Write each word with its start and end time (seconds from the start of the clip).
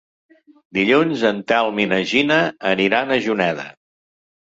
Dilluns 0.77 1.27
en 1.31 1.43
Telm 1.53 1.83
i 1.85 1.87
na 1.93 2.01
Gina 2.15 2.41
aniran 2.75 3.15
a 3.15 3.23
Juneda. 3.31 3.73